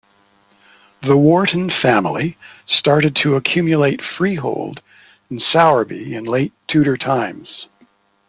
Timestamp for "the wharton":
1.03-1.69